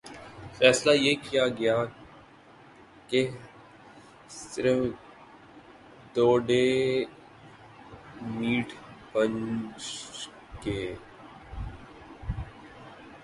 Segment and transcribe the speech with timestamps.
[0.57, 1.75] فیصلہ یہ کیا گیا
[3.09, 3.35] کہہ
[4.29, 4.79] صرف
[6.15, 6.65] دو ڈے
[8.31, 8.73] میٹھ
[9.13, 9.31] بن
[9.77, 10.27] ج
[10.65, 10.81] گے